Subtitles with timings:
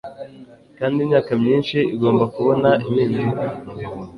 [0.77, 3.43] kandi imyaka myinshi igomba kubona impinduka